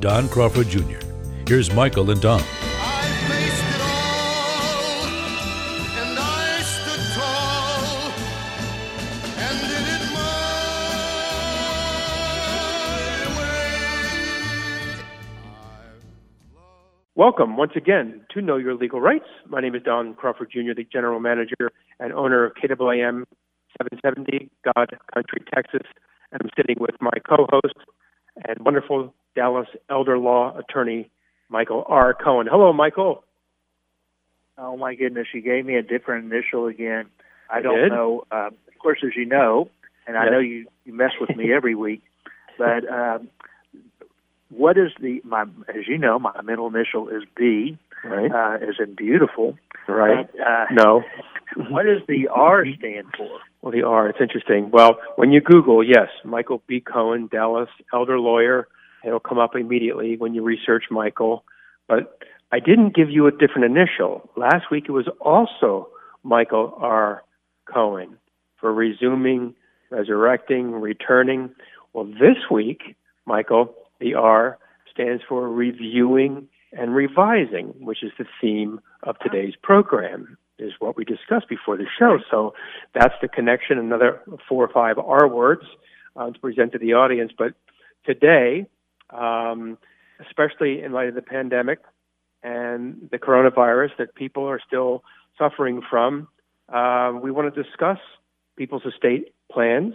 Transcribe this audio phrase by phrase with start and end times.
[0.00, 0.98] Don Crawford Jr.
[1.46, 2.42] Here's Michael and Don.
[17.14, 19.26] Welcome once again to Know Your Legal Rights.
[19.46, 23.26] My name is Don Crawford Jr., the General Manager and owner of KAAM
[23.76, 25.82] 770, God Country, Texas.
[26.32, 27.74] And I'm sitting with my co host
[28.44, 31.10] and wonderful Dallas elder law attorney,
[31.48, 32.14] Michael R.
[32.14, 32.46] Cohen.
[32.50, 33.22] Hello, Michael.
[34.58, 35.28] Oh, my goodness.
[35.32, 37.06] You gave me a different initial again.
[37.50, 37.88] I, I don't did?
[37.92, 38.24] know.
[38.30, 39.68] Um, of course, as you know,
[40.06, 42.02] and I know you, you mess with me every week,
[42.58, 43.28] but um,
[44.50, 48.30] what is the, my, as you know, my middle initial is B, Right.
[48.32, 49.56] uh, as in beautiful.
[49.88, 50.28] right.
[50.32, 51.02] But, uh, No.
[51.56, 53.40] What does the R stand for?
[53.62, 54.08] Well, the R.
[54.08, 54.70] It's interesting.
[54.70, 56.80] Well, when you Google, yes, Michael B.
[56.80, 58.68] Cohen, Dallas elder lawyer,
[59.04, 61.44] it'll come up immediately when you research Michael.
[61.86, 62.18] But
[62.52, 64.30] I didn't give you a different initial.
[64.36, 65.88] Last week it was also
[66.22, 67.22] Michael R.
[67.72, 68.16] Cohen
[68.58, 69.54] for resuming,
[69.90, 71.50] resurrecting, returning.
[71.92, 74.58] Well, this week, Michael, the R
[74.90, 81.04] stands for reviewing and revising, which is the theme of today's program, is what we
[81.04, 82.18] discussed before the show.
[82.30, 82.54] So
[82.94, 85.62] that's the connection, another four or five R words
[86.16, 87.32] uh, to present to the audience.
[87.36, 87.54] But
[88.04, 88.66] today,
[89.10, 89.78] um,
[90.26, 91.80] especially in light of the pandemic
[92.42, 95.02] and the coronavirus that people are still
[95.38, 96.28] suffering from,
[96.72, 97.98] uh, we want to discuss
[98.56, 99.94] people's estate plans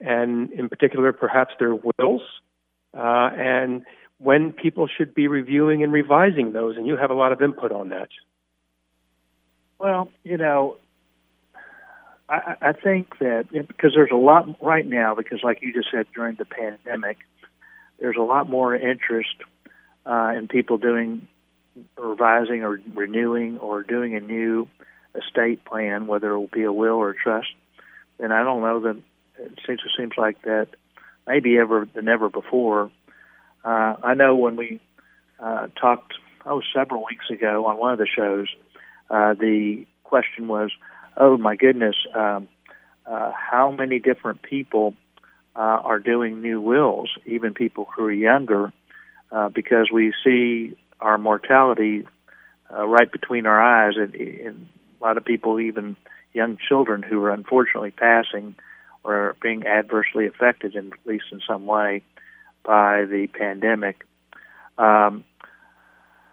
[0.00, 2.22] and, in particular, perhaps their wills
[2.96, 3.82] uh, and
[4.18, 6.76] when people should be reviewing and revising those.
[6.76, 8.08] And you have a lot of input on that.
[9.78, 10.78] Well, you know,
[12.28, 16.06] I, I think that because there's a lot right now, because like you just said
[16.14, 17.18] during the pandemic,
[18.00, 19.36] there's a lot more interest
[20.04, 21.28] uh, in people doing
[21.98, 24.68] revising or renewing or doing a new
[25.14, 27.48] estate plan, whether it will be a will or a trust.
[28.18, 28.96] And I don't know that
[29.38, 30.68] it seems it seems like that
[31.26, 32.90] maybe ever than ever before.
[33.64, 34.80] Uh, I know when we
[35.38, 36.14] uh, talked
[36.44, 38.48] oh several weeks ago on one of the shows,
[39.10, 40.70] uh, the question was,
[41.16, 42.48] "Oh my goodness, um,
[43.06, 44.94] uh, how many different people
[45.54, 48.72] uh, are doing new wills, even people who are younger,
[49.32, 52.06] uh, because we see our mortality
[52.72, 54.68] uh, right between our eyes, and, and
[55.00, 55.96] a lot of people, even
[56.32, 58.54] young children, who are unfortunately passing
[59.04, 62.02] or being adversely affected, in, at least in some way,
[62.64, 64.04] by the pandemic."
[64.78, 65.24] Um,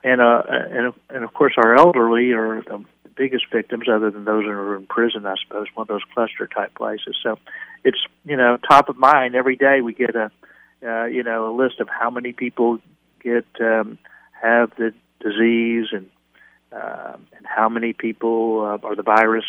[0.03, 4.43] and uh, and and of course our elderly are the biggest victims, other than those
[4.43, 7.15] that are in prison, I suppose, one of those cluster type places.
[7.21, 7.37] So
[7.83, 9.81] it's you know top of mind every day.
[9.81, 10.31] We get a
[10.85, 12.79] uh, you know a list of how many people
[13.23, 13.97] get um,
[14.41, 16.09] have the disease and
[16.71, 19.45] uh, and how many people uh, are the virus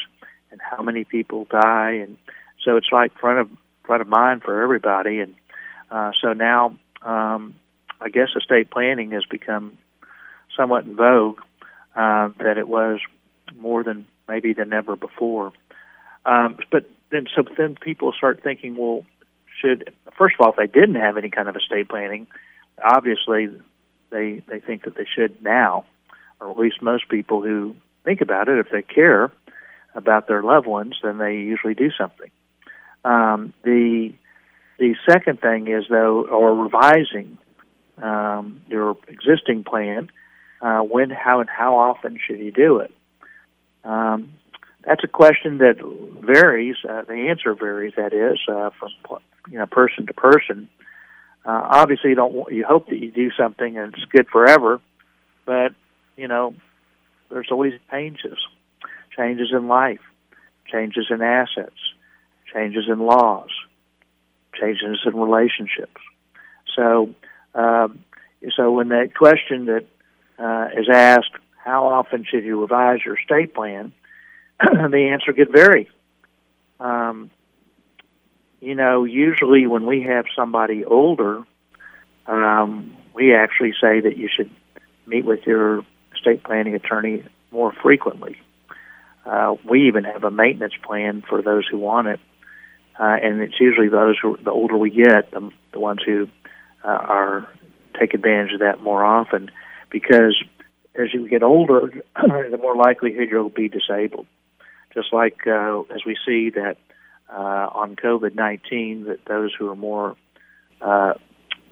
[0.51, 2.17] and how many people die, and
[2.65, 3.49] so it's like front of
[3.85, 5.21] front of mind for everybody.
[5.21, 5.35] And
[5.91, 7.55] uh, so now um,
[8.01, 9.79] I guess estate planning has become
[10.57, 11.41] somewhat in vogue
[11.97, 13.01] uh, that it was
[13.57, 15.53] more than maybe than ever before.
[16.27, 19.05] Um, but then, so then people start thinking, well,
[19.61, 22.27] should first of all, if they didn't have any kind of estate planning,
[22.83, 23.49] obviously
[24.11, 25.85] they they think that they should now,
[26.41, 29.33] or at least most people who think about it, if they care
[29.95, 32.31] about their loved ones, then they usually do something.
[33.05, 34.13] Um, the
[34.79, 37.39] the second thing is though, or revising
[38.03, 40.11] um, your existing plan.
[40.65, 42.91] Uh, when, how, and how often should you do it?
[43.85, 44.33] Um,
[44.83, 45.77] that's a question that
[46.25, 46.77] varies.
[46.89, 47.93] Uh, the answer varies.
[47.99, 49.19] That is uh, from
[49.51, 50.71] you know person to person.
[51.45, 54.81] Uh, obviously, you don't want, you hope that you do something and it's good forever,
[55.45, 55.73] but
[56.17, 56.55] you know
[57.31, 58.39] there's always changes,
[59.15, 60.01] changes in life,
[60.73, 61.77] changes in assets,
[62.55, 63.51] changes in laws,
[64.59, 66.01] changes in relationships.
[66.75, 67.15] So,
[67.55, 68.03] um,
[68.57, 69.85] so when that question that
[70.39, 71.31] uh, is asked,
[71.65, 73.93] how often should you revise your estate plan?
[74.61, 75.89] the answer could vary.
[76.81, 77.31] Um,
[78.61, 81.43] you know, usually when we have somebody older,
[82.27, 84.51] um, we actually say that you should
[85.07, 85.85] meet with your
[86.15, 88.37] estate planning attorney more frequently.
[89.27, 92.21] Uh, we even have a maintenance plan for those who want it,
[92.99, 96.29] uh, and it's usually those who, the older we get, the, the ones who
[96.85, 97.49] uh, are
[97.99, 99.51] take advantage of that more often,
[99.91, 100.43] because
[100.95, 104.27] as you get older, the more likelihood you'll be disabled.
[104.93, 106.77] Just like uh, as we see that
[107.33, 110.17] uh, on COVID 19, that those who are more,
[110.81, 111.15] uh,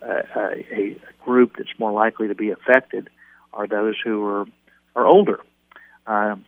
[0.03, 3.09] a, a group that's more likely to be affected
[3.53, 4.47] are those who are,
[4.97, 5.41] are older.
[6.07, 6.45] Um,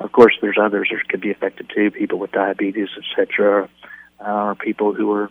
[0.00, 3.68] of course, there's others that could be affected too, people with diabetes, etc.,
[4.20, 5.30] uh, or people who are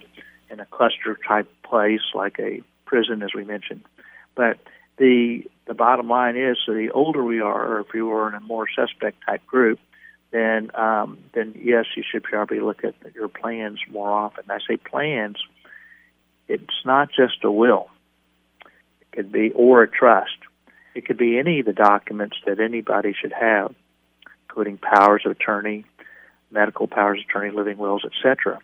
[0.49, 3.83] in a cluster type place like a prison, as we mentioned.
[4.35, 4.59] But
[4.97, 8.41] the the bottom line is, the older we are, or if you are in a
[8.41, 9.79] more suspect type group,
[10.31, 14.45] then um, then yes, you should probably look at your plans more often.
[14.49, 15.37] I say plans;
[16.47, 17.87] it's not just a will.
[19.01, 20.37] It could be or a trust.
[20.95, 23.73] It could be any of the documents that anybody should have,
[24.47, 25.85] including powers of attorney,
[26.51, 28.59] medical powers of attorney, living wills, etc.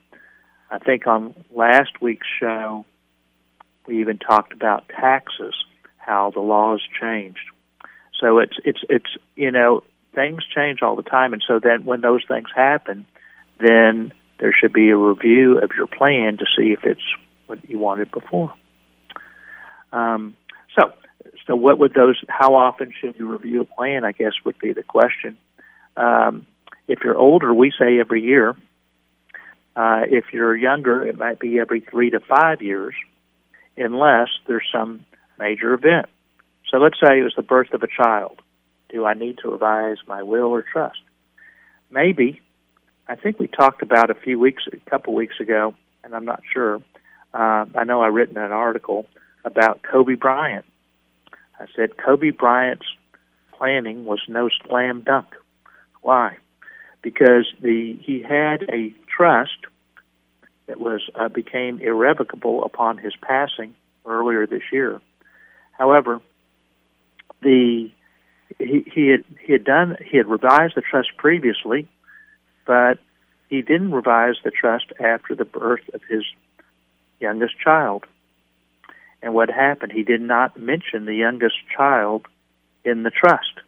[0.69, 2.85] I think on last week's show,
[3.87, 5.55] we even talked about taxes,
[6.09, 7.45] how the laws changed.
[8.19, 9.83] So it's it's it's you know
[10.15, 13.05] things change all the time, and so then when those things happen,
[13.59, 17.07] then there should be a review of your plan to see if it's
[17.45, 18.53] what you wanted before.
[19.91, 20.35] Um,
[20.75, 20.93] so,
[21.45, 22.19] so what would those?
[22.27, 24.03] How often should you review a plan?
[24.03, 25.37] I guess would be the question.
[25.95, 26.47] Um,
[26.87, 28.55] if you're older, we say every year.
[29.75, 32.95] Uh, if you're younger, it might be every three to five years,
[33.77, 35.05] unless there's some
[35.39, 36.07] major event.
[36.69, 38.41] So let's say it was the birth of a child
[38.89, 40.99] do I need to revise my will or trust?
[41.89, 42.41] Maybe.
[43.07, 46.41] I think we talked about a few weeks, a couple weeks ago, and I'm not
[46.51, 46.81] sure.
[47.33, 49.05] Uh, I know I've written an article
[49.45, 50.65] about Kobe Bryant.
[51.59, 52.85] I said Kobe Bryant's
[53.57, 55.27] planning was no slam dunk.
[56.01, 56.37] Why?
[57.01, 59.65] Because the he had a trust
[60.67, 63.73] that was uh, became irrevocable upon his passing
[64.05, 65.01] earlier this year.
[65.79, 66.19] However,
[67.41, 67.89] the
[68.59, 71.87] he, he had he had done he had revised the trust previously,
[72.67, 72.99] but
[73.49, 76.23] he didn't revise the trust after the birth of his
[77.19, 78.05] youngest child.
[79.21, 79.93] And what happened?
[79.93, 82.27] He did not mention the youngest child
[82.83, 83.61] in the trust.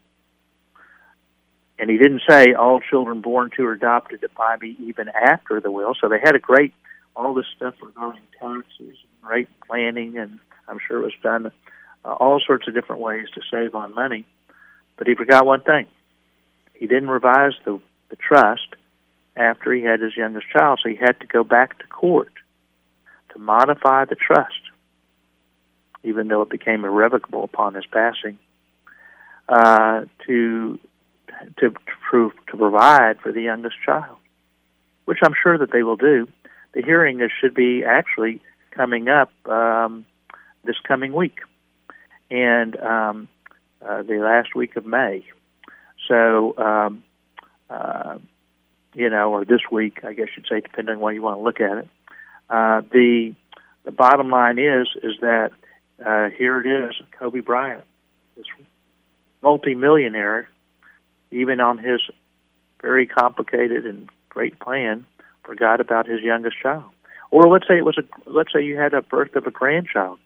[1.79, 5.59] And he didn't say all children born to or adopted to by me even after
[5.59, 5.95] the will.
[5.99, 6.73] So they had a great,
[7.15, 11.51] all this stuff regarding taxes and rate planning, and I'm sure it was done
[12.05, 14.25] uh, all sorts of different ways to save on money.
[14.97, 15.87] But he forgot one thing.
[16.73, 18.75] He didn't revise the, the trust
[19.35, 22.33] after he had his youngest child, so he had to go back to court
[23.33, 24.61] to modify the trust,
[26.03, 28.37] even though it became irrevocable upon his passing,
[29.47, 30.79] uh, to
[31.57, 31.73] to
[32.09, 34.17] prove to provide for the youngest child,
[35.05, 36.27] which I'm sure that they will do.
[36.73, 40.05] The hearing is should be actually coming up um,
[40.63, 41.39] this coming week,
[42.31, 43.27] and um,
[43.85, 45.23] uh, the last week of May.
[46.07, 47.03] So, um,
[47.69, 48.17] uh,
[48.95, 51.43] you know, or this week, I guess you'd say, depending on how you want to
[51.43, 51.87] look at it.
[52.49, 53.35] Uh, the
[53.83, 55.51] the bottom line is is that
[56.05, 57.83] uh, here it is, Kobe Bryant,
[58.35, 58.45] this
[59.41, 60.49] multimillionaire,
[61.31, 62.01] even on his
[62.81, 65.05] very complicated and great plan,
[65.43, 66.85] forgot about his youngest child.
[67.29, 70.19] Or let's say it was a let's say you had a birth of a grandchild.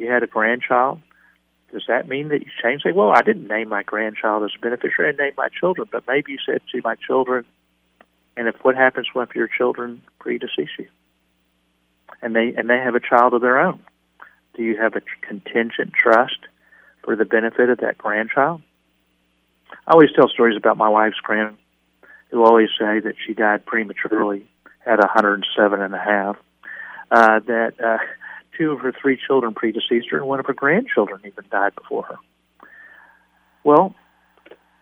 [0.00, 1.02] You had a grandchild,
[1.72, 2.82] does that mean that you change?
[2.82, 5.12] Say, well, I didn't name my grandchild as a beneficiary.
[5.12, 7.44] I named my children, but maybe you said to my children,
[8.34, 10.88] and if what happens if your children predecease you,
[12.22, 13.80] and they and they have a child of their own,
[14.56, 16.38] do you have a contingent trust
[17.04, 18.62] for the benefit of that grandchild?
[19.86, 21.58] I always tell stories about my wife's grand,
[22.30, 24.48] who always say that she died prematurely
[24.86, 26.36] at 107 and a half.
[27.10, 27.98] Uh, that uh,
[28.60, 32.02] two of her three children predeceased her, and one of her grandchildren even died before
[32.04, 32.16] her.
[33.64, 33.94] Well,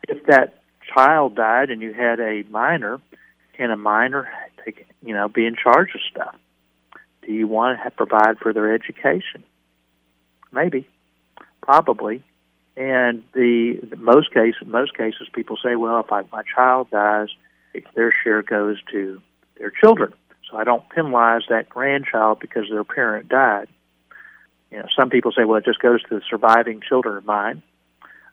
[0.08, 0.60] if that
[0.92, 3.00] child died and you had a minor,
[3.56, 4.28] can a minor
[4.64, 6.34] take, you know, be in charge of stuff?
[7.24, 9.44] Do you want to provide for their education?
[10.50, 10.88] Maybe,
[11.62, 12.24] probably.
[12.76, 17.28] And the, the most cases, most cases, people say, well, if I, my child dies,
[17.94, 19.20] their share goes to
[19.58, 20.12] their children.
[20.50, 23.68] So I don't penalize that grandchild because their parent died.
[24.70, 27.62] You know, some people say, well, it just goes to the surviving children of mine.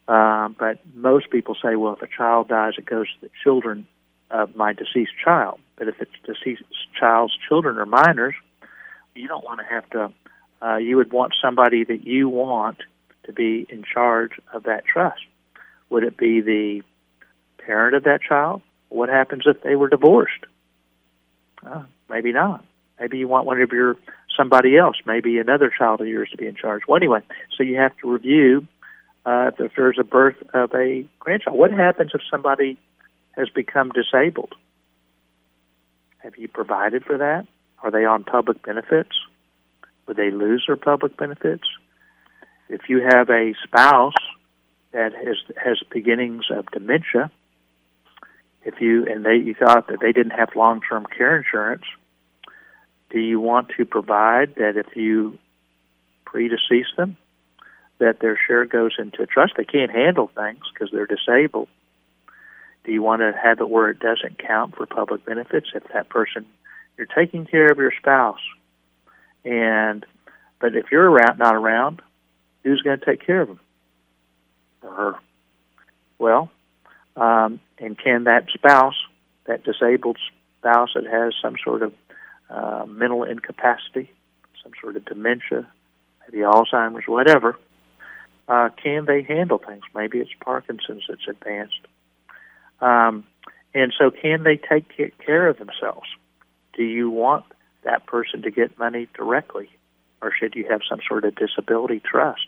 [0.07, 3.87] Um, but most people say, well, if a child dies, it goes to the children
[4.29, 5.59] of my deceased child.
[5.77, 6.63] But if it's deceased
[6.99, 8.35] child's children are minors,
[9.15, 10.11] you don't want to have to
[10.61, 12.77] uh, you would want somebody that you want
[13.23, 15.21] to be in charge of that trust.
[15.89, 16.81] Would it be the
[17.63, 18.61] parent of that child?
[18.89, 20.45] What happens if they were divorced?
[21.65, 22.63] Uh, maybe not.
[22.99, 23.97] Maybe you want one of your
[24.37, 26.83] somebody else, maybe another child of yours to be in charge.
[26.87, 27.21] Well, anyway,
[27.55, 28.67] so you have to review
[29.25, 31.57] uh, if there's a birth of a grandchild.
[31.57, 32.77] What happens if somebody
[33.35, 34.53] has become disabled?
[36.19, 37.47] Have you provided for that?
[37.83, 39.11] Are they on public benefits?
[40.07, 41.63] Would they lose their public benefits?
[42.69, 44.13] If you have a spouse
[44.91, 47.29] that has has beginnings of dementia,
[48.65, 51.83] if you and they you thought that they didn't have long term care insurance,
[53.11, 55.37] do you want to provide that if you
[56.25, 57.15] predecease them,
[57.99, 59.53] that their share goes into trust?
[59.55, 61.69] They can't handle things because they're disabled.
[62.83, 66.09] Do you want to have it where it doesn't count for public benefits if that
[66.09, 66.45] person
[66.97, 68.39] you're taking care of your spouse,
[69.43, 70.05] and
[70.59, 72.01] but if you're around not around,
[72.63, 73.59] who's going to take care of them?
[74.81, 75.15] Or her?
[76.17, 76.49] Well,
[77.15, 78.95] um, and can that spouse,
[79.45, 80.17] that disabled
[80.59, 81.93] spouse that has some sort of
[82.49, 84.11] uh, mental incapacity,
[84.61, 85.67] some sort of dementia,
[86.21, 87.57] maybe Alzheimer's, whatever,
[88.47, 89.83] uh, can they handle things?
[89.95, 91.87] Maybe it's Parkinson's that's advanced.
[92.81, 93.25] Um,
[93.73, 94.85] and so, can they take
[95.25, 96.07] care of themselves?
[96.73, 97.45] Do you want
[97.83, 99.69] that person to get money directly,
[100.21, 102.47] or should you have some sort of disability trust?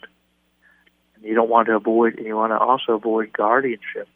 [1.16, 2.20] And you don't want to avoid.
[2.24, 4.08] You want to also avoid guardianship.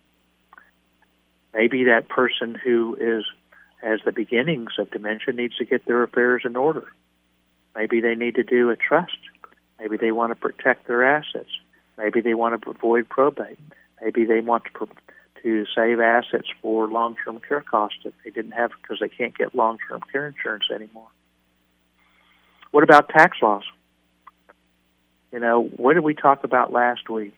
[1.54, 3.26] Maybe that person who is
[3.82, 6.88] has the beginnings of dementia needs to get their affairs in order.
[7.76, 9.18] Maybe they need to do a trust.
[9.80, 11.50] Maybe they want to protect their assets.
[11.98, 13.58] Maybe they want to avoid probate.
[14.02, 14.88] Maybe they want to
[15.44, 19.56] to save assets for long-term care costs that they didn't have because they can't get
[19.56, 21.08] long-term care insurance anymore.
[22.72, 23.64] What about tax laws?
[25.32, 27.36] You know, what did we talk about last week?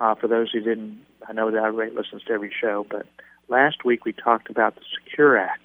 [0.00, 3.06] Uh, for those who didn't, I know that I listens to every show, but
[3.48, 5.60] last week we talked about the Secure Act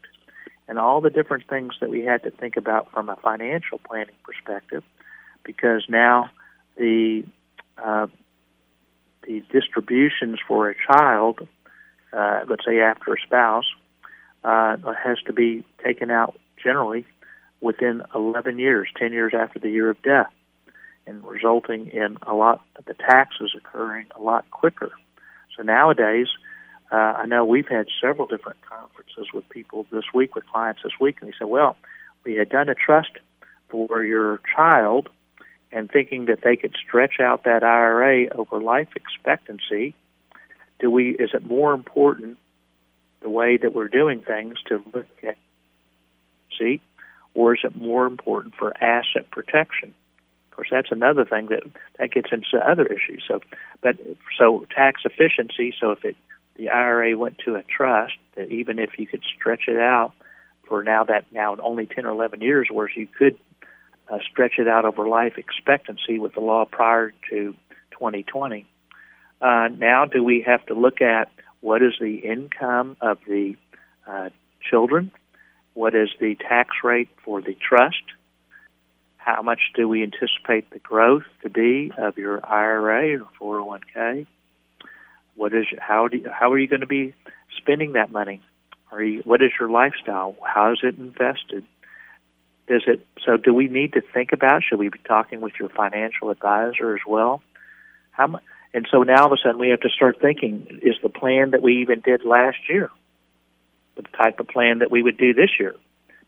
[0.67, 4.15] and all the different things that we had to think about from a financial planning
[4.23, 4.83] perspective,
[5.43, 6.29] because now
[6.77, 7.23] the
[7.83, 8.07] uh,
[9.23, 11.47] the distributions for a child,
[12.13, 13.65] uh, let's say after a spouse,
[14.43, 17.05] uh, has to be taken out generally
[17.61, 20.31] within 11 years, 10 years after the year of death,
[21.09, 24.91] and resulting in a lot of the taxes occurring a lot quicker.
[25.57, 26.27] So nowadays,
[26.91, 30.93] uh, I know we've had several different conferences with people this week, with clients this
[31.01, 31.75] week, and they said, well,
[32.23, 33.11] we had done a trust
[33.69, 35.09] for your child
[35.71, 39.95] and thinking that they could stretch out that IRA over life expectancy,
[40.79, 42.37] do we is it more important
[43.21, 45.37] the way that we're doing things to look at
[46.57, 46.81] see
[47.33, 49.93] or is it more important for asset protection?
[50.59, 51.63] Course that's another thing that
[51.99, 53.23] that gets into other issues.
[53.25, 53.39] So
[53.81, 53.95] but
[54.37, 56.17] so tax efficiency, so if it
[56.57, 60.11] the IRA went to a trust, that even if you could stretch it out
[60.67, 63.37] for now that now only ten or eleven years, whereas you could
[64.09, 67.55] uh, stretch it out over life expectancy with the law prior to
[67.91, 68.65] 2020.
[69.39, 73.55] Uh, now, do we have to look at what is the income of the
[74.05, 74.27] uh,
[74.69, 75.11] children?
[75.73, 78.03] What is the tax rate for the trust?
[79.19, 84.25] How much do we anticipate the growth to be of your IRA or 401k?
[85.35, 87.13] What is how do how are you going to be
[87.57, 88.41] spending that money?
[88.91, 90.35] Are you, what is your lifestyle?
[90.41, 91.63] How is it invested?
[92.69, 93.35] Is it so?
[93.37, 94.63] Do we need to think about?
[94.63, 97.41] Should we be talking with your financial advisor as well?
[98.11, 98.39] How
[98.73, 101.51] and so now all of a sudden we have to start thinking: Is the plan
[101.51, 102.89] that we even did last year
[103.95, 105.75] the type of plan that we would do this year?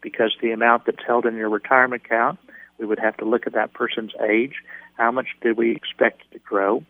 [0.01, 2.39] Because the amount that's held in your retirement account,
[2.81, 4.55] we would have to look at that person's age.
[4.97, 6.83] How much did we expect to grow?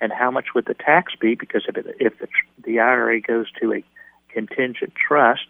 [0.00, 1.34] And how much would the tax be?
[1.34, 2.28] Because if, it, if the,
[2.64, 3.84] the IRA goes to a
[4.32, 5.48] contingent trust,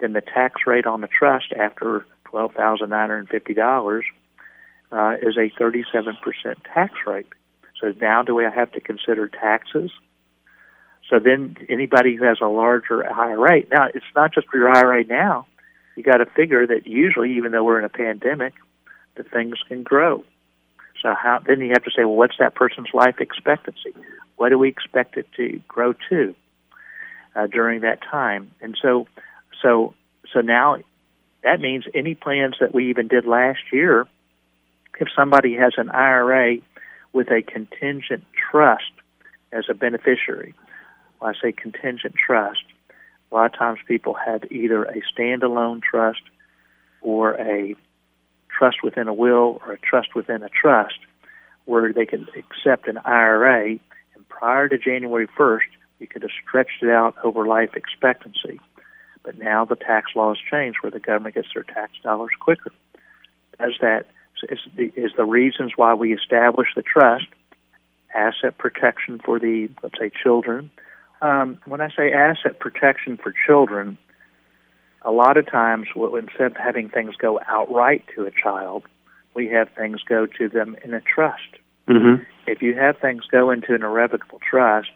[0.00, 4.04] then the tax rate on the trust after twelve thousand nine hundred fifty dollars
[4.92, 7.26] uh, is a thirty seven percent tax rate.
[7.80, 9.90] So now do we have to consider taxes?
[11.08, 15.04] So then anybody who has a larger IRA now it's not just for your IRA
[15.04, 15.46] now.
[15.96, 18.54] You got to figure that usually, even though we're in a pandemic,
[19.22, 20.24] the things can grow.
[21.02, 23.94] So how then you have to say, well, what's that person's life expectancy?
[24.36, 26.34] What do we expect it to grow to
[27.34, 28.50] uh, during that time?
[28.60, 29.06] And so,
[29.62, 29.94] so,
[30.32, 30.76] so now
[31.42, 34.06] that means any plans that we even did last year,
[34.98, 36.56] if somebody has an IRA
[37.12, 38.92] with a contingent trust
[39.52, 40.54] as a beneficiary,
[41.18, 42.64] when I say contingent trust,
[43.30, 46.22] a lot of times people have either a standalone trust
[47.00, 47.74] or a
[48.60, 50.98] trust within a will or a trust within a trust,
[51.64, 56.82] where they could accept an IRA, and prior to January 1st, you could have stretched
[56.82, 58.60] it out over life expectancy.
[59.22, 62.72] But now the tax laws change where the government gets their tax dollars quicker.
[63.58, 64.06] Does that
[64.50, 67.26] is the, is the reasons why we established the trust,
[68.14, 70.70] asset protection for the let's say children.
[71.22, 73.98] Um, when I say asset protection for children,
[75.02, 78.84] a lot of times instead of having things go outright to a child,
[79.34, 81.56] we have things go to them in a trust.
[81.88, 82.22] Mm-hmm.
[82.46, 84.90] If you have things go into an irrevocable trust,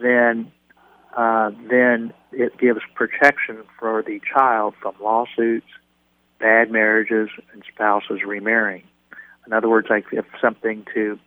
[0.00, 0.52] then
[1.16, 5.66] uh, then it gives protection for the child from lawsuits,
[6.38, 8.84] bad marriages, and spouses remarrying.
[9.46, 11.18] In other words, I give something to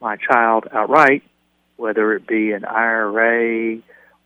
[0.00, 1.22] my child outright,
[1.76, 3.80] whether it be an IRA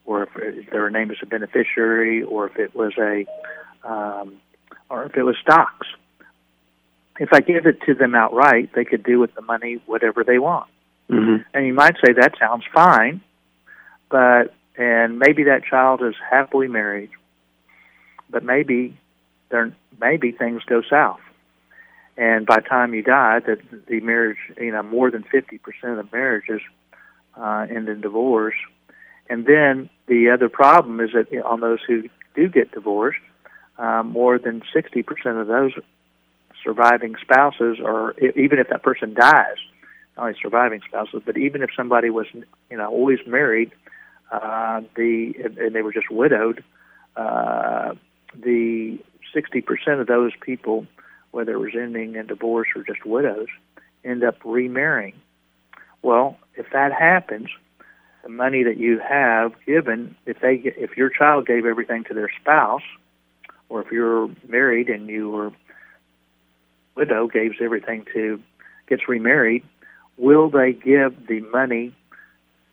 [0.08, 3.26] or if their name is a beneficiary, or if it was a,
[3.86, 4.36] um,
[4.88, 5.86] or if it was stocks.
[7.20, 10.38] If I give it to them outright, they could do with the money whatever they
[10.38, 10.70] want.
[11.10, 11.42] Mm-hmm.
[11.52, 13.20] And you might say that sounds fine,
[14.10, 17.10] but and maybe that child is happily married,
[18.30, 18.96] but maybe
[19.50, 21.20] there maybe things go south,
[22.16, 25.98] and by the time you die, that the marriage, you know, more than fifty percent
[25.98, 26.62] of marriages
[27.36, 28.54] uh, end in divorce,
[29.28, 32.04] and then the other problem is that on those who
[32.34, 33.18] do get divorced,
[33.78, 35.72] uh, more than sixty percent of those
[36.64, 39.56] surviving spouses, or even if that person dies,
[40.16, 42.26] not only surviving spouses, but even if somebody was,
[42.70, 43.70] you know, always married
[44.30, 46.62] uh, the and they were just widowed.
[47.16, 47.94] Uh,
[48.34, 48.98] the
[49.34, 50.86] 60% of those people,
[51.30, 53.48] whether it was ending in divorce or just widows,
[54.04, 55.14] end up remarrying.
[56.02, 57.48] Well, if that happens,
[58.28, 62.30] the money that you have given, if they if your child gave everything to their
[62.40, 62.82] spouse,
[63.70, 65.50] or if you're married and your
[66.94, 68.38] widow gives everything to
[68.86, 69.64] gets remarried,
[70.18, 71.94] will they give the money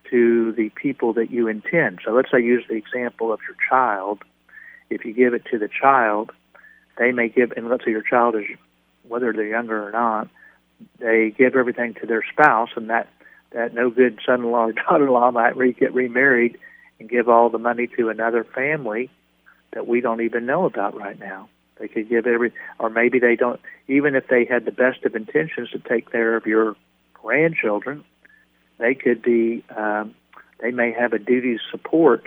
[0.10, 2.00] to the people that you intend.
[2.06, 4.20] So let's say use the example of your child.
[4.90, 6.32] If you give it to the child,
[7.00, 8.44] they may give, and let's say your child is,
[9.08, 10.28] whether they're younger or not,
[11.00, 13.08] they give everything to their spouse, and that
[13.56, 16.58] that no good son-in-law or daughter-in-law might re- get remarried
[17.00, 19.10] and give all the money to another family
[19.74, 21.50] that we don't even know about right now.
[21.80, 23.60] They could give every, or maybe they don't.
[23.88, 26.76] Even if they had the best of intentions to take care of your
[27.14, 28.04] grandchildren,
[28.78, 30.16] they could be um,
[30.62, 32.24] they may have a duty to support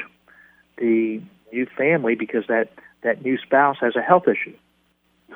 [0.76, 2.70] the new family because that
[3.02, 4.56] that new spouse has a health issue.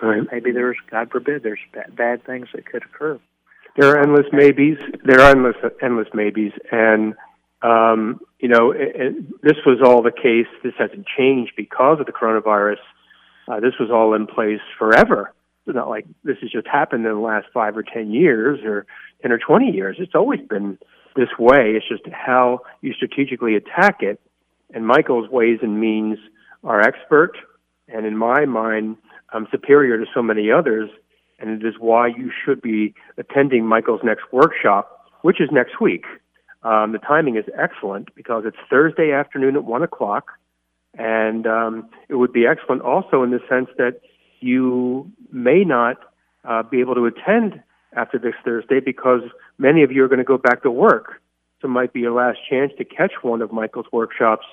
[0.03, 0.23] Right.
[0.31, 3.19] Maybe there's God forbid there's bad, bad things that could occur.
[3.77, 4.79] There are endless maybes.
[5.05, 7.15] There are endless endless maybes, and
[7.63, 10.47] um, you know it, it, this was all the case.
[10.63, 12.77] This hasn't changed because of the coronavirus.
[13.49, 15.33] Uh, this was all in place forever.
[15.67, 18.85] It's not like this has just happened in the last five or ten years or
[19.23, 19.97] ten or twenty years.
[19.99, 20.79] It's always been
[21.17, 21.73] this way.
[21.77, 24.21] It's just how you strategically attack it.
[24.75, 26.19] And Michael's ways and means
[26.65, 27.33] are expert,
[27.89, 28.97] and in my mind,
[29.33, 30.91] um, superior to so many others.
[31.43, 36.05] And it is why you should be attending Michael's next workshop, which is next week.
[36.63, 40.31] Um, the timing is excellent because it's Thursday afternoon at one o'clock,
[40.97, 44.01] and um, it would be excellent also in the sense that
[44.39, 45.97] you may not
[46.45, 47.61] uh, be able to attend
[47.97, 49.23] after this Thursday because
[49.59, 51.21] many of you are going to go back to work.
[51.61, 54.47] So it might be your last chance to catch one of Michael's workshops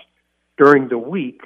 [0.58, 1.41] during the week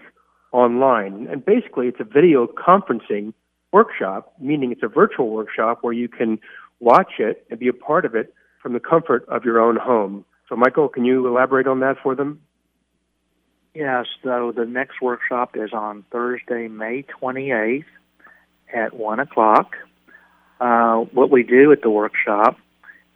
[0.54, 1.28] online.
[1.30, 3.34] And basically, it's a video conferencing
[3.74, 6.40] workshop, meaning it's a virtual workshop where you can
[6.80, 10.24] watch it and be a part of it from the comfort of your own home.
[10.48, 12.42] So, Michael, can you elaborate on that for them?
[13.74, 17.86] Yes, so the next workshop is on Thursday, May 28th
[18.74, 19.76] at 1 o'clock.
[20.62, 22.58] Uh, what we do at the workshop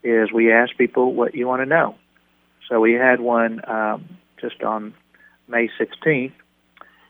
[0.03, 1.95] is we ask people what you want to know.
[2.67, 4.93] So we had one um, just on
[5.47, 6.33] May 16th,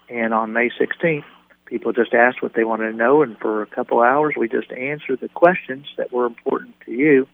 [0.09, 1.23] and on May 16th,
[1.67, 4.71] people just asked what they wanted to know, and for a couple hours, we just
[4.71, 7.27] answered the questions that were important to you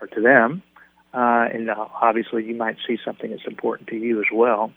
[0.00, 0.62] or to them.
[1.12, 4.72] Uh, and uh, obviously, you might see something that's important to you as well.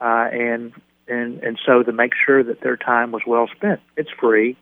[0.00, 0.72] Uh, and
[1.08, 4.56] and and so to make sure that their time was well spent, it's free,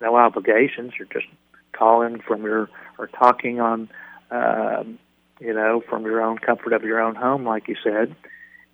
[0.00, 0.92] no obligations.
[0.98, 1.26] You're just
[1.72, 2.68] calling from your
[2.98, 3.88] or talking on,
[4.30, 4.98] um,
[5.40, 8.14] you know, from your own comfort of your own home, like you said.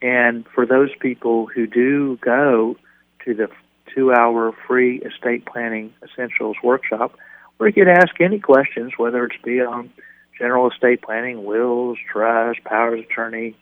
[0.01, 2.77] And for those people who do go
[3.25, 3.49] to the
[3.95, 7.17] two-hour free estate planning essentials workshop,
[7.57, 9.91] where you can ask any questions, whether it's beyond
[10.39, 13.57] general estate planning, wills, trust, powers of attorney,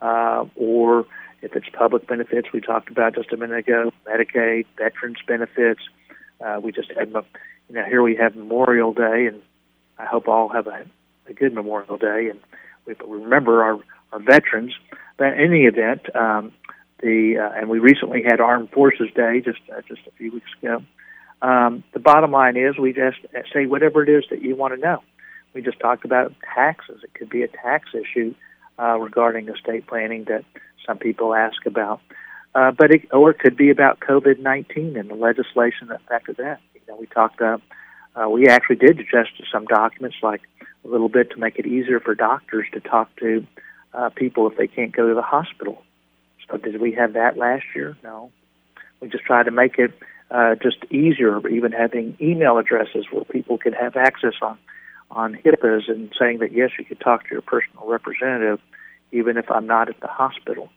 [0.00, 1.06] uh, or
[1.42, 5.80] if it's public benefits, we talked about just a minute ago, Medicaid, veterans benefits.
[6.40, 9.42] Uh, we just had you know, here we have Memorial Day, and
[9.98, 10.84] I hope all have a,
[11.28, 12.40] a good Memorial Day, and
[12.86, 13.80] we remember our
[14.12, 14.74] our veterans.
[15.16, 16.52] But in any event, um,
[17.02, 20.50] the uh, and we recently had Armed Forces Day just uh, just a few weeks
[20.62, 20.82] ago.
[21.42, 23.18] Um, the bottom line is we just
[23.52, 25.02] say whatever it is that you want to know.
[25.54, 27.00] We just talked about taxes.
[27.02, 28.34] It could be a tax issue
[28.78, 30.44] uh, regarding estate planning that
[30.86, 32.00] some people ask about,
[32.54, 36.36] uh, but it, or it could be about COVID nineteen and the legislation that affected
[36.38, 36.60] that.
[36.74, 37.60] You know, we talked about.
[38.14, 40.42] Uh, we actually did adjust some documents, like
[40.84, 43.46] a little bit to make it easier for doctors to talk to
[43.94, 45.82] uh, people if they can't go to the hospital.
[46.58, 47.96] Did we have that last year?
[48.02, 48.30] No.
[49.00, 49.92] We just tried to make it
[50.30, 54.58] uh, just easier, even having email addresses where people could have access on
[55.10, 58.60] on HIPAAs and saying that yes, you could talk to your personal representative,
[59.12, 60.70] even if I'm not at the hospital.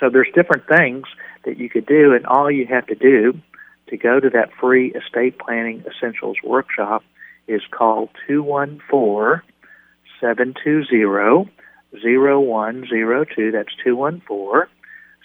[0.00, 1.06] So there's different things
[1.44, 3.40] that you could do, and all you have to do
[3.88, 7.04] to go to that free estate planning essentials workshop
[7.46, 9.42] is call 214
[10.20, 11.50] 720
[11.92, 13.52] 0102.
[13.52, 14.66] That's 214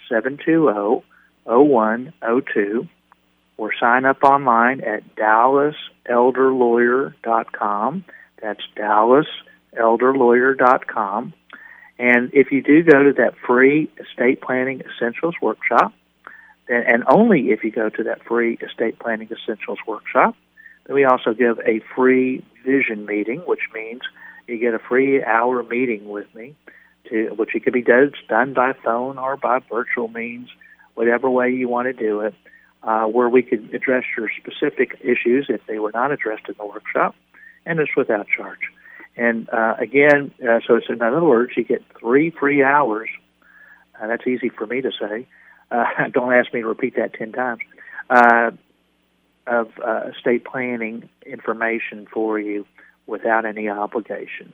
[0.08, 1.02] 720
[1.44, 2.88] 0102.
[3.58, 8.04] Or sign up online at dallaselderlawyer.com.
[8.42, 11.32] That's dallaselderlawyer.com.
[11.98, 15.94] And if you do go to that free estate planning essentials workshop,
[16.68, 20.34] and only if you go to that free estate planning essentials workshop,
[20.86, 24.02] then we also give a free vision meeting, which means
[24.46, 26.54] you get a free hour meeting with me,
[27.10, 30.48] to which it could be done, done by phone or by virtual means,
[30.94, 32.34] whatever way you want to do it,
[32.82, 36.66] uh, where we could address your specific issues if they were not addressed in the
[36.66, 37.14] workshop,
[37.64, 38.60] and it's without charge.
[39.16, 43.08] And uh, again, uh, so it's in other words, you get three free hours.
[44.00, 45.26] Uh, that's easy for me to say.
[45.70, 47.62] Uh, don't ask me to repeat that ten times.
[48.08, 48.50] Uh,
[49.46, 52.66] of uh, estate planning information for you
[53.06, 54.52] without any obligation.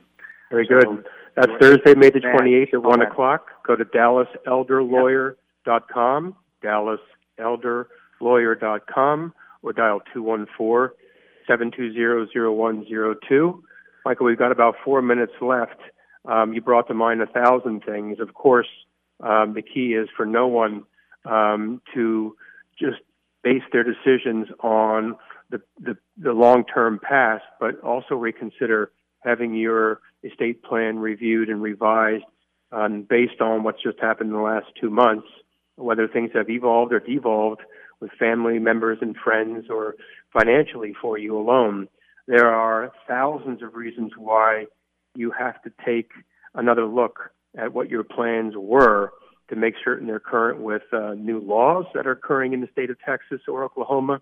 [0.51, 1.03] Very good.
[1.35, 3.47] That's Thursday, May the 28th at 1 o'clock.
[3.65, 10.95] Go to dallaselderlawyer.com, dallaselderlawyer.com, or dial 214
[11.47, 13.63] 720 0102.
[14.05, 15.79] Michael, we've got about four minutes left.
[16.25, 18.19] Um, you brought to mind a thousand things.
[18.19, 18.67] Of course,
[19.21, 20.83] um, the key is for no one
[21.25, 22.35] um, to
[22.79, 23.01] just
[23.43, 25.15] base their decisions on
[25.49, 28.91] the, the, the long term past, but also reconsider
[29.23, 32.23] having your estate plan reviewed and revised
[32.71, 35.27] um, based on what's just happened in the last two months,
[35.75, 37.61] whether things have evolved or devolved
[37.99, 39.95] with family members and friends or
[40.31, 41.87] financially for you alone.
[42.27, 44.65] There are thousands of reasons why
[45.15, 46.09] you have to take
[46.55, 49.11] another look at what your plans were
[49.49, 52.89] to make certain they're current with uh, new laws that are occurring in the state
[52.89, 54.21] of Texas or Oklahoma,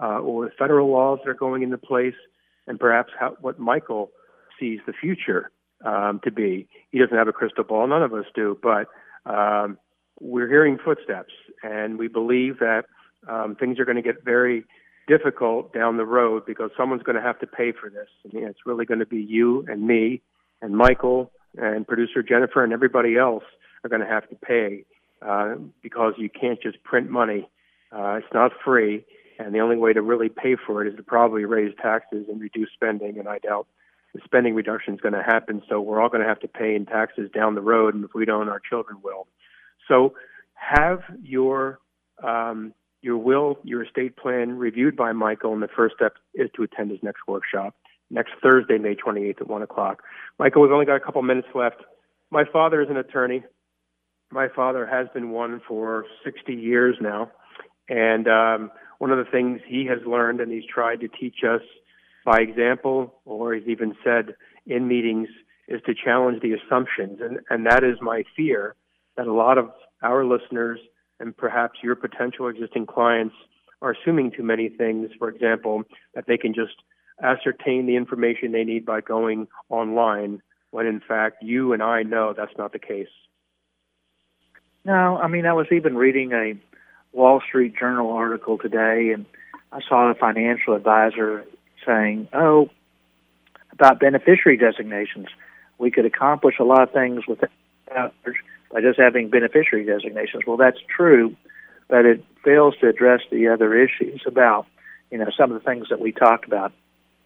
[0.00, 2.14] uh, or federal laws that are going into place,
[2.66, 4.10] and perhaps how, what Michael
[4.60, 5.50] sees the future
[5.84, 6.68] um, to be.
[6.90, 8.86] He doesn't have a crystal ball, none of us do, but
[9.26, 9.78] um,
[10.20, 12.84] we're hearing footsteps, and we believe that
[13.28, 14.64] um, things are going to get very
[15.08, 18.08] difficult down the road because someone's going to have to pay for this.
[18.24, 20.22] I mean, it's really going to be you and me
[20.62, 23.44] and Michael and producer Jennifer and everybody else
[23.82, 24.84] are going to have to pay
[25.22, 27.48] uh, because you can't just print money.
[27.92, 29.04] Uh, it's not free,
[29.38, 32.40] and the only way to really pay for it is to probably raise taxes and
[32.40, 33.18] reduce spending.
[33.18, 33.66] And I doubt
[34.14, 35.62] the spending reduction is going to happen.
[35.68, 38.10] So we're all going to have to pay in taxes down the road, and if
[38.14, 39.26] we don't, our children will.
[39.88, 40.14] So
[40.54, 41.78] have your
[42.22, 46.62] um, your will, your estate plan reviewed by Michael, and the first step is to
[46.62, 47.74] attend his next workshop
[48.10, 50.02] next Thursday, May 28th at 1 o'clock.
[50.38, 51.76] Michael, we've only got a couple minutes left.
[52.30, 53.44] My father is an attorney
[54.30, 57.30] my father has been one for 60 years now.
[57.88, 61.62] And um, one of the things he has learned and he's tried to teach us
[62.30, 65.26] by example, or he's even said in meetings,
[65.66, 67.18] is to challenge the assumptions.
[67.20, 68.76] And, and that is my fear
[69.16, 70.78] that a lot of our listeners
[71.18, 73.34] and perhaps your potential existing clients
[73.82, 75.10] are assuming too many things.
[75.18, 75.82] For example,
[76.14, 76.76] that they can just
[77.20, 80.40] ascertain the information they need by going online,
[80.70, 83.08] when in fact you and I know that's not the case.
[84.84, 86.54] No, I mean, I was even reading a
[87.12, 89.26] Wall Street Journal article today, and
[89.72, 91.44] I saw a financial advisor
[91.86, 92.70] saying, "Oh,
[93.72, 95.28] about beneficiary designations,
[95.78, 97.50] we could accomplish a lot of things without
[98.72, 101.36] by just having beneficiary designations." Well, that's true,
[101.88, 104.66] but it fails to address the other issues about,
[105.10, 106.72] you know, some of the things that we talked about.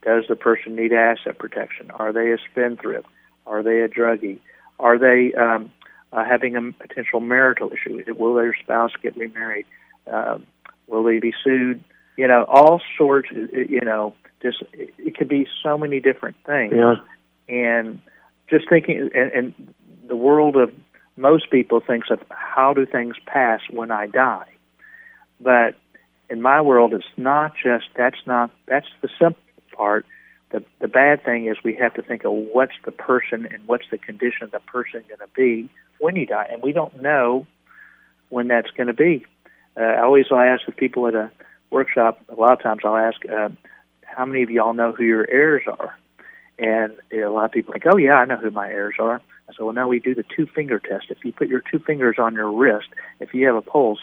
[0.02, 1.90] Does the person need asset protection?
[1.90, 3.06] Are they a spendthrift?
[3.46, 4.38] Are they a druggie?
[4.78, 5.70] Are they um,
[6.14, 8.02] uh, having a potential marital issue.
[8.16, 9.66] Will their spouse get remarried?
[10.10, 10.38] Uh,
[10.86, 11.82] will they be sued?
[12.16, 13.28] You know, all sorts.
[13.32, 16.74] You know, just it, it could be so many different things.
[16.76, 16.96] Yeah.
[17.48, 18.00] And
[18.48, 19.74] just thinking, and, and
[20.06, 20.70] the world of
[21.16, 24.48] most people thinks of how do things pass when I die,
[25.40, 25.74] but
[26.30, 29.40] in my world, it's not just that's not that's the simple
[29.76, 30.06] part.
[30.50, 33.84] The the bad thing is we have to think of what's the person and what's
[33.90, 37.46] the condition of the person going to be when you die, and we don't know
[38.28, 39.24] when that's going to be.
[39.76, 41.30] Uh, I always will ask the people at a
[41.70, 42.20] workshop.
[42.28, 43.48] A lot of times I'll ask, uh,
[44.16, 45.96] "How many of y'all know who your heirs are?"
[46.58, 49.16] And a lot of people think, "Oh yeah, I know who my heirs are."
[49.48, 51.06] I said, "Well, now we do the two finger test.
[51.10, 52.88] If you put your two fingers on your wrist,
[53.20, 54.00] if you have a pulse,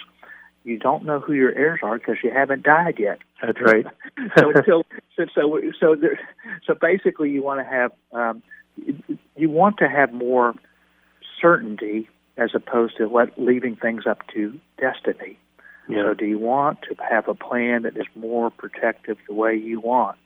[0.64, 3.86] you don't know who your heirs are because you haven't died yet." That's right.
[4.38, 4.84] so, so,
[5.16, 6.20] so, so, so, there,
[6.66, 8.44] so basically, you want to have um,
[9.36, 10.54] you want to have more
[11.42, 15.38] certainty as opposed to let, leaving things up to destiny.
[15.92, 16.04] Yeah.
[16.04, 19.80] So, do you want to have a plan that is more protective the way you
[19.80, 20.18] want?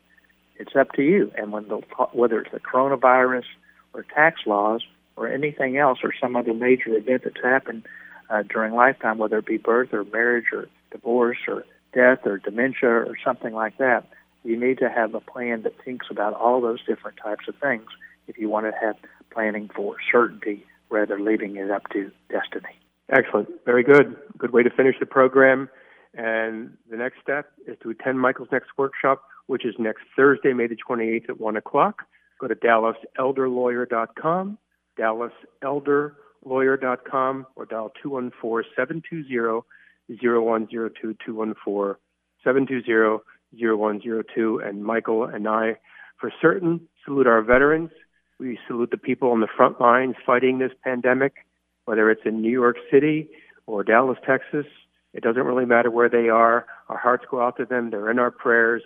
[0.57, 1.31] It's up to you.
[1.37, 1.81] And when the
[2.13, 3.45] whether it's the coronavirus
[3.93, 4.83] or tax laws
[5.15, 7.85] or anything else or some other major event that's happened
[8.29, 12.89] uh, during lifetime, whether it be birth or marriage or divorce or death or dementia
[12.89, 14.05] or something like that,
[14.43, 17.87] you need to have a plan that thinks about all those different types of things
[18.27, 18.95] if you want to have
[19.31, 22.77] planning for certainty rather leaving it up to destiny.
[23.11, 23.49] Excellent.
[23.65, 24.15] Very good.
[24.37, 25.69] Good way to finish the program.
[26.15, 30.67] And the next step is to attend Michael's next workshop, which is next Thursday, May
[30.67, 32.03] the 28th at 1 o'clock.
[32.39, 34.57] Go to dallaselderlawyer.com,
[34.99, 39.63] dallaselderlawyer.com, or dial 214 720
[40.09, 41.95] 0102 214
[42.43, 44.61] 720 0102.
[44.63, 45.77] And Michael and I,
[46.19, 47.91] for certain, salute our veterans.
[48.39, 51.35] We salute the people on the front lines fighting this pandemic,
[51.85, 53.29] whether it's in New York City
[53.65, 54.65] or Dallas, Texas.
[55.13, 56.65] It doesn't really matter where they are.
[56.89, 57.89] Our hearts go out to them.
[57.89, 58.83] They're in our prayers,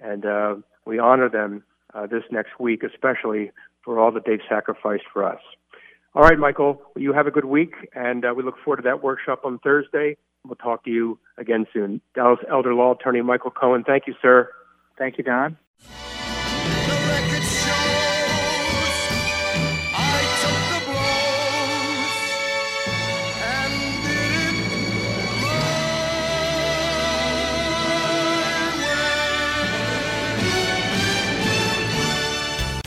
[0.00, 0.56] and uh,
[0.86, 3.52] we honor them uh, this next week, especially
[3.84, 5.40] for all that they've sacrificed for us.
[6.14, 9.02] All right, Michael, you have a good week, and uh, we look forward to that
[9.02, 10.16] workshop on Thursday.
[10.44, 12.00] We'll talk to you again soon.
[12.14, 14.50] Dallas Elder Law Attorney Michael Cohen, thank you, sir.
[14.98, 15.58] Thank you, Don.